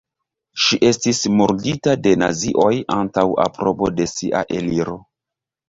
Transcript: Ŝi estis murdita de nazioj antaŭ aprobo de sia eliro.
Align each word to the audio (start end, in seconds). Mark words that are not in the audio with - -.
Ŝi 0.61 0.79
estis 0.87 1.19
murdita 1.41 1.93
de 2.07 2.15
nazioj 2.23 2.71
antaŭ 2.97 3.27
aprobo 3.47 3.93
de 4.01 4.11
sia 4.17 4.45
eliro. 4.59 5.01